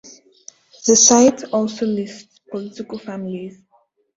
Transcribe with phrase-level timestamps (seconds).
[0.87, 3.61] The site also lists political families.